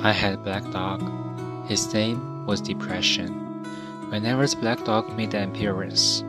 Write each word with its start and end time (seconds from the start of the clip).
I 0.00 0.12
had 0.12 0.34
a 0.34 0.38
black 0.38 0.62
dog. 0.70 1.02
His 1.66 1.92
name 1.92 2.46
was 2.46 2.60
Depression. 2.60 3.32
Whenever 4.10 4.46
the 4.46 4.56
black 4.56 4.84
dog 4.84 5.16
made 5.16 5.34
an 5.34 5.50
appearance, 5.50 6.22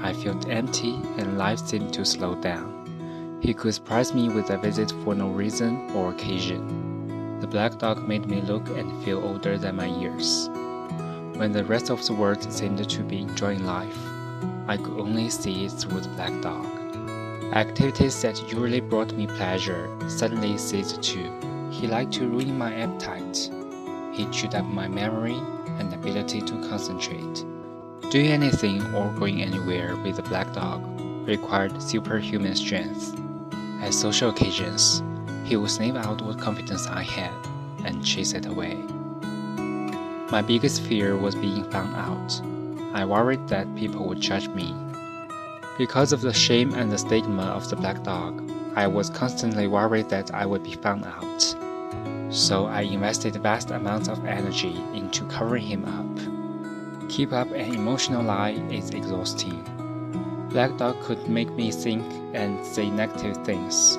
I 0.00 0.14
felt 0.14 0.48
empty 0.48 0.94
and 1.18 1.36
life 1.36 1.58
seemed 1.58 1.92
to 1.92 2.06
slow 2.06 2.34
down. 2.36 3.38
He 3.42 3.52
could 3.52 3.74
surprise 3.74 4.14
me 4.14 4.30
with 4.30 4.48
a 4.48 4.56
visit 4.56 4.94
for 5.04 5.14
no 5.14 5.28
reason 5.28 5.90
or 5.90 6.10
occasion. 6.10 7.38
The 7.40 7.46
black 7.46 7.78
dog 7.78 8.08
made 8.08 8.24
me 8.24 8.40
look 8.40 8.66
and 8.70 9.04
feel 9.04 9.22
older 9.22 9.58
than 9.58 9.76
my 9.76 9.86
years. 10.00 10.48
When 11.36 11.52
the 11.52 11.66
rest 11.66 11.90
of 11.90 12.04
the 12.06 12.14
world 12.14 12.50
seemed 12.50 12.88
to 12.88 13.02
be 13.02 13.20
enjoying 13.20 13.66
life, 13.66 13.98
I 14.66 14.78
could 14.78 14.98
only 14.98 15.28
see 15.28 15.66
it 15.66 15.72
through 15.72 16.00
the 16.00 16.08
black 16.16 16.40
dog. 16.40 16.64
Activities 17.52 18.22
that 18.22 18.40
usually 18.44 18.80
brought 18.80 19.12
me 19.12 19.26
pleasure 19.26 19.86
suddenly 20.08 20.56
ceased 20.56 21.02
too. 21.02 21.30
He 21.72 21.88
liked 21.88 22.12
to 22.12 22.28
ruin 22.28 22.56
my 22.56 22.72
appetite. 22.74 23.50
He 24.12 24.26
chewed 24.26 24.54
up 24.54 24.66
my 24.66 24.86
memory 24.86 25.40
and 25.78 25.92
ability 25.92 26.42
to 26.42 26.68
concentrate. 26.68 27.44
Doing 28.10 28.28
anything 28.28 28.94
or 28.94 29.10
going 29.12 29.42
anywhere 29.42 29.96
with 29.96 30.16
the 30.16 30.22
black 30.22 30.52
dog 30.52 30.84
required 31.26 31.82
superhuman 31.82 32.54
strength. 32.54 33.18
At 33.80 33.94
social 33.94 34.30
occasions, 34.30 35.02
he 35.44 35.56
would 35.56 35.70
sniff 35.70 35.96
out 35.96 36.22
what 36.22 36.38
confidence 36.38 36.86
I 36.86 37.02
had 37.02 37.32
and 37.84 38.04
chase 38.04 38.34
it 38.34 38.46
away. 38.46 38.74
My 40.30 40.42
biggest 40.46 40.82
fear 40.82 41.16
was 41.16 41.34
being 41.34 41.68
found 41.70 41.96
out. 41.96 42.40
I 42.94 43.04
worried 43.04 43.48
that 43.48 43.74
people 43.74 44.06
would 44.06 44.20
judge 44.20 44.48
me 44.48 44.74
because 45.78 46.12
of 46.12 46.20
the 46.20 46.34
shame 46.34 46.74
and 46.74 46.92
the 46.92 46.98
stigma 46.98 47.44
of 47.44 47.68
the 47.70 47.76
black 47.76 48.02
dog, 48.02 48.40
I 48.74 48.86
was 48.86 49.10
constantly 49.10 49.66
worried 49.66 50.08
that 50.08 50.32
I 50.34 50.46
would 50.46 50.62
be 50.62 50.72
found 50.72 51.04
out. 51.04 51.54
So 52.32 52.64
I 52.64 52.80
invested 52.82 53.36
vast 53.36 53.70
amounts 53.70 54.08
of 54.08 54.24
energy 54.24 54.74
into 54.94 55.26
covering 55.26 55.66
him 55.66 55.84
up. 55.84 57.10
Keep 57.10 57.34
up 57.34 57.50
an 57.50 57.74
emotional 57.74 58.22
lie 58.22 58.52
is 58.70 58.88
exhausting. 58.90 59.62
Black 60.48 60.74
Dog 60.78 60.98
could 61.02 61.28
make 61.28 61.50
me 61.50 61.70
think 61.70 62.02
and 62.34 62.64
say 62.64 62.88
negative 62.88 63.36
things. 63.44 63.98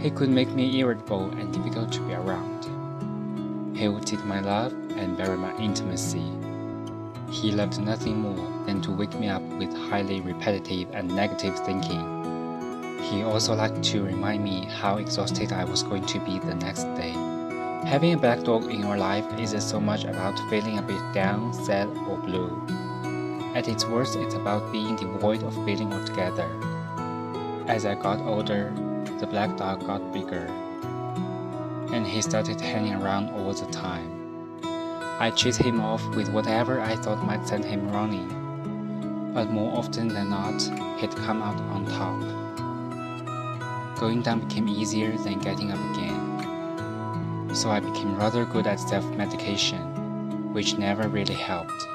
He 0.00 0.12
could 0.12 0.28
make 0.30 0.50
me 0.50 0.78
irritable 0.78 1.30
and 1.32 1.52
difficult 1.52 1.90
to 1.92 2.00
be 2.02 2.14
around. 2.14 3.76
He 3.76 3.88
would 3.88 4.06
take 4.06 4.24
my 4.24 4.38
love 4.38 4.72
and 4.96 5.16
bury 5.16 5.36
my 5.36 5.56
intimacy. 5.56 6.22
He 7.32 7.50
loved 7.50 7.80
nothing 7.80 8.18
more 8.18 8.66
than 8.66 8.80
to 8.82 8.92
wake 8.92 9.18
me 9.18 9.28
up 9.28 9.42
with 9.42 9.76
highly 9.90 10.20
repetitive 10.20 10.88
and 10.92 11.14
negative 11.14 11.58
thinking. 11.66 12.17
He 13.10 13.22
also 13.22 13.54
liked 13.54 13.82
to 13.84 14.04
remind 14.04 14.44
me 14.44 14.66
how 14.66 14.98
exhausted 14.98 15.52
I 15.52 15.64
was 15.64 15.82
going 15.82 16.04
to 16.06 16.20
be 16.20 16.38
the 16.38 16.54
next 16.54 16.84
day. 16.94 17.12
Having 17.86 18.12
a 18.12 18.18
black 18.18 18.42
dog 18.42 18.64
in 18.64 18.80
your 18.80 18.98
life 18.98 19.24
isn't 19.38 19.62
so 19.62 19.80
much 19.80 20.04
about 20.04 20.38
feeling 20.50 20.78
a 20.78 20.82
bit 20.82 21.00
down, 21.14 21.54
sad, 21.54 21.88
or 22.06 22.18
blue. 22.18 22.50
At 23.54 23.66
its 23.66 23.86
worst, 23.86 24.16
it's 24.16 24.34
about 24.34 24.70
being 24.72 24.94
devoid 24.96 25.42
of 25.42 25.54
feeling 25.64 25.90
altogether. 25.92 26.48
As 27.66 27.86
I 27.86 27.94
got 27.94 28.20
older, 28.20 28.74
the 29.20 29.26
black 29.26 29.56
dog 29.56 29.86
got 29.86 30.12
bigger, 30.12 30.46
and 31.92 32.06
he 32.06 32.20
started 32.20 32.60
hanging 32.60 32.94
around 32.94 33.30
all 33.30 33.54
the 33.54 33.66
time. 33.72 34.60
I 35.18 35.30
chased 35.34 35.62
him 35.62 35.80
off 35.80 36.06
with 36.14 36.28
whatever 36.28 36.80
I 36.80 36.94
thought 36.96 37.24
might 37.24 37.48
send 37.48 37.64
him 37.64 37.90
running, 37.90 39.32
but 39.32 39.50
more 39.50 39.78
often 39.78 40.08
than 40.08 40.28
not, 40.28 40.60
he'd 41.00 41.16
come 41.16 41.42
out 41.42 41.58
on 41.72 41.86
top. 41.86 42.67
Going 44.00 44.22
down 44.22 44.46
became 44.46 44.68
easier 44.68 45.16
than 45.18 45.40
getting 45.40 45.72
up 45.72 45.80
again, 45.90 47.54
so 47.54 47.70
I 47.70 47.80
became 47.80 48.16
rather 48.16 48.44
good 48.44 48.66
at 48.68 48.78
self 48.78 49.04
medication, 49.16 50.52
which 50.52 50.78
never 50.78 51.08
really 51.08 51.34
helped. 51.34 51.86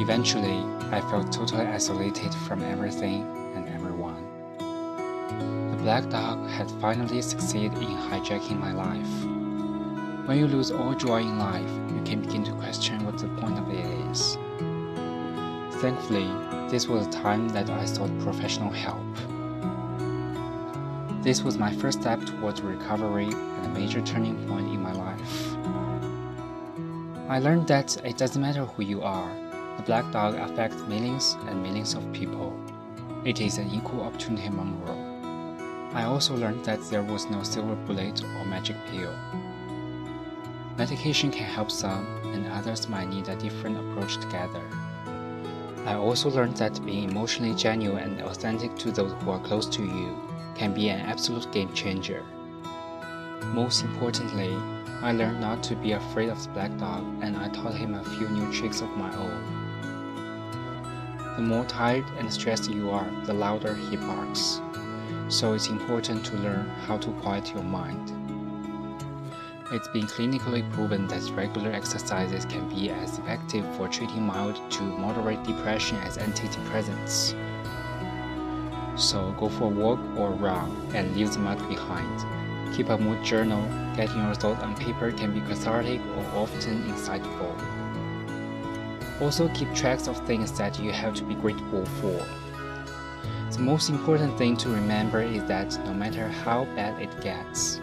Eventually, 0.00 0.58
I 0.90 1.00
felt 1.02 1.30
totally 1.32 1.66
isolated 1.66 2.34
from 2.46 2.62
everything 2.62 3.22
and 3.54 3.68
everyone. 3.68 4.24
The 5.70 5.82
black 5.82 6.08
dog 6.08 6.48
had 6.48 6.70
finally 6.80 7.22
succeeded 7.22 7.74
in 7.78 7.96
hijacking 8.10 8.58
my 8.58 8.72
life. 8.72 10.26
When 10.26 10.38
you 10.38 10.46
lose 10.46 10.70
all 10.70 10.94
joy 10.94 11.20
in 11.20 11.38
life, 11.38 11.70
you 11.94 12.02
can 12.04 12.22
begin 12.22 12.42
to 12.44 12.52
question 12.52 13.04
what 13.06 13.18
the 13.18 13.28
point 13.40 13.58
of 13.58 13.70
it 13.70 13.86
is. 14.10 14.36
Thankfully, 15.80 16.28
this 16.70 16.88
was 16.88 17.06
a 17.06 17.10
time 17.10 17.48
that 17.50 17.70
I 17.70 17.84
sought 17.84 18.10
professional 18.18 18.70
help. 18.70 19.07
This 21.22 21.42
was 21.42 21.58
my 21.58 21.74
first 21.74 22.00
step 22.00 22.24
towards 22.24 22.62
recovery 22.62 23.26
and 23.26 23.66
a 23.66 23.68
major 23.70 24.00
turning 24.00 24.36
point 24.48 24.68
in 24.68 24.80
my 24.80 24.92
life. 24.92 25.56
I 27.28 27.40
learned 27.40 27.66
that 27.66 27.96
it 28.04 28.16
doesn't 28.16 28.40
matter 28.40 28.64
who 28.64 28.84
you 28.84 29.02
are, 29.02 29.28
the 29.76 29.82
black 29.82 30.10
dog 30.12 30.36
affects 30.36 30.80
millions 30.82 31.36
and 31.48 31.60
millions 31.60 31.94
of 31.94 32.12
people. 32.12 32.56
It 33.24 33.40
is 33.40 33.58
an 33.58 33.68
equal 33.72 34.02
opportunity 34.02 34.48
mongrel. 34.48 34.96
I 35.92 36.04
also 36.04 36.36
learned 36.36 36.64
that 36.64 36.82
there 36.88 37.02
was 37.02 37.28
no 37.28 37.42
silver 37.42 37.74
bullet 37.74 38.22
or 38.22 38.44
magic 38.44 38.76
pill. 38.86 39.12
Medication 40.76 41.32
can 41.32 41.46
help 41.46 41.72
some, 41.72 42.06
and 42.32 42.46
others 42.52 42.88
might 42.88 43.08
need 43.08 43.28
a 43.28 43.34
different 43.36 43.76
approach 43.76 44.18
together. 44.18 44.62
I 45.84 45.94
also 45.94 46.30
learned 46.30 46.56
that 46.58 46.84
being 46.86 47.10
emotionally 47.10 47.56
genuine 47.56 48.04
and 48.04 48.22
authentic 48.22 48.76
to 48.76 48.92
those 48.92 49.12
who 49.22 49.30
are 49.32 49.40
close 49.40 49.66
to 49.66 49.82
you 49.82 50.27
can 50.58 50.74
be 50.74 50.88
an 50.90 51.00
absolute 51.00 51.50
game 51.52 51.72
changer. 51.72 52.22
Most 53.54 53.82
importantly, 53.82 54.54
I 55.00 55.12
learned 55.12 55.40
not 55.40 55.62
to 55.64 55.76
be 55.76 55.92
afraid 55.92 56.28
of 56.28 56.42
the 56.42 56.50
black 56.50 56.76
dog 56.76 57.04
and 57.22 57.36
I 57.36 57.48
taught 57.48 57.74
him 57.74 57.94
a 57.94 58.04
few 58.04 58.28
new 58.28 58.52
tricks 58.52 58.80
of 58.80 58.90
my 58.96 59.14
own. 59.16 59.58
The 61.36 61.42
more 61.42 61.64
tired 61.66 62.04
and 62.18 62.32
stressed 62.32 62.68
you 62.68 62.90
are, 62.90 63.08
the 63.24 63.32
louder 63.32 63.76
he 63.76 63.96
barks. 63.96 64.60
So 65.28 65.52
it's 65.52 65.68
important 65.68 66.26
to 66.26 66.36
learn 66.38 66.68
how 66.86 66.98
to 66.98 67.12
quiet 67.20 67.54
your 67.54 67.62
mind. 67.62 68.12
It's 69.70 69.86
been 69.88 70.06
clinically 70.06 70.68
proven 70.72 71.06
that 71.08 71.30
regular 71.36 71.70
exercises 71.70 72.44
can 72.46 72.68
be 72.70 72.90
as 72.90 73.18
effective 73.18 73.64
for 73.76 73.86
treating 73.86 74.22
mild 74.22 74.58
to 74.72 74.82
moderate 74.82 75.44
depression 75.44 75.98
as 75.98 76.18
antidepressants. 76.18 77.34
So 78.98 79.32
go 79.38 79.48
for 79.48 79.64
a 79.64 79.68
walk 79.68 80.00
or 80.16 80.30
run 80.30 80.70
and 80.92 81.16
leave 81.16 81.32
the 81.32 81.38
mud 81.38 81.58
behind. 81.68 82.74
Keep 82.74 82.88
a 82.88 82.98
mood 82.98 83.24
journal. 83.24 83.62
Getting 83.96 84.22
your 84.22 84.34
thoughts 84.34 84.62
on 84.62 84.74
paper 84.76 85.12
can 85.12 85.32
be 85.32 85.40
cathartic 85.40 86.00
or 86.00 86.42
often 86.42 86.82
insightful. 86.82 87.52
Also 89.20 89.48
keep 89.50 89.72
tracks 89.74 90.08
of 90.08 90.18
things 90.26 90.50
that 90.58 90.78
you 90.80 90.90
have 90.90 91.14
to 91.14 91.24
be 91.24 91.34
grateful 91.34 91.84
for. 92.00 92.26
The 93.52 93.60
most 93.60 93.88
important 93.88 94.36
thing 94.36 94.56
to 94.58 94.68
remember 94.68 95.22
is 95.22 95.44
that 95.44 95.78
no 95.84 95.94
matter 95.94 96.28
how 96.28 96.64
bad 96.76 97.00
it 97.00 97.20
gets, 97.20 97.80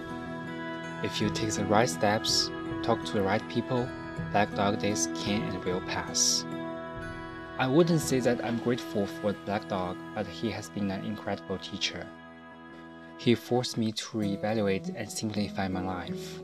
if 1.04 1.20
you 1.22 1.30
take 1.30 1.52
the 1.52 1.66
right 1.66 1.90
steps, 1.90 2.50
talk 2.84 3.04
to 3.06 3.14
the 3.14 3.22
right 3.22 3.48
people, 3.50 3.88
Black 4.32 4.54
Dog 4.56 4.80
days 4.80 5.08
can 5.16 5.42
and 5.44 5.64
will 5.64 5.82
pass. 5.82 6.46
I 7.58 7.68
wouldn't 7.68 8.02
say 8.02 8.20
that 8.20 8.44
I'm 8.44 8.60
grateful 8.60 9.06
for 9.06 9.32
the 9.32 9.40
Black 9.46 9.68
Dog, 9.70 9.98
but 10.14 10.28
he 10.28 10.52
has 10.52 10.70
been 10.70 10.92
an 10.92 11.06
incredible 11.06 11.58
teacher. 11.58 12.06
He 13.18 13.34
forced 13.34 13.78
me 13.78 13.92
to 13.94 14.06
reevaluate 14.18 14.94
and 14.96 15.10
simplify 15.10 15.68
my 15.68 15.82
life. 15.82 16.42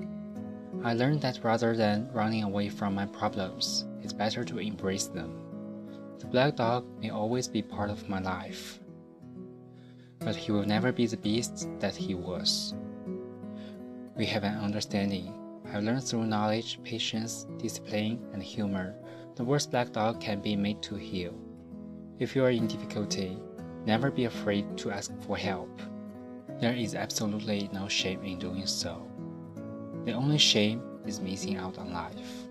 I 0.83 0.93
learned 0.93 1.21
that 1.21 1.43
rather 1.43 1.75
than 1.75 2.09
running 2.13 2.43
away 2.43 2.69
from 2.69 2.95
my 2.95 3.05
problems, 3.05 3.85
it's 4.01 4.13
better 4.13 4.43
to 4.45 4.59
embrace 4.59 5.07
them. 5.07 5.35
The 6.19 6.27
black 6.27 6.55
dog 6.55 6.85
may 7.01 7.09
always 7.09 7.47
be 7.47 7.61
part 7.61 7.89
of 7.89 8.07
my 8.07 8.19
life, 8.19 8.79
but 10.19 10.35
he 10.35 10.51
will 10.51 10.65
never 10.65 10.91
be 10.91 11.07
the 11.07 11.17
beast 11.17 11.67
that 11.79 11.95
he 11.95 12.15
was 12.15 12.73
we 14.21 14.27
have 14.27 14.43
an 14.43 14.57
understanding. 14.57 15.33
I've 15.65 15.83
learned 15.83 16.03
through 16.03 16.27
knowledge, 16.27 16.79
patience, 16.83 17.47
discipline, 17.57 18.23
and 18.33 18.43
humor, 18.43 18.95
the 19.35 19.43
worst 19.43 19.71
black 19.71 19.91
dog 19.93 20.19
can 20.19 20.41
be 20.41 20.55
made 20.55 20.81
to 20.83 20.95
heel. 20.95 21.33
If 22.19 22.35
you 22.35 22.43
are 22.43 22.51
in 22.51 22.67
difficulty, 22.67 23.37
never 23.85 24.11
be 24.11 24.25
afraid 24.25 24.77
to 24.79 24.91
ask 24.91 25.11
for 25.21 25.37
help. 25.37 25.81
There 26.59 26.73
is 26.73 26.95
absolutely 26.95 27.69
no 27.73 27.87
shame 27.87 28.23
in 28.23 28.37
doing 28.37 28.67
so. 28.67 29.07
The 30.05 30.13
only 30.13 30.37
shame 30.37 30.81
is 31.05 31.19
missing 31.19 31.57
out 31.57 31.77
on 31.77 31.93
life. 31.93 32.47